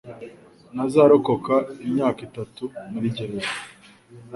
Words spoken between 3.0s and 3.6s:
gereza.